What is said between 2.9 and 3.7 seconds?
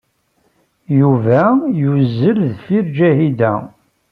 Ǧahida.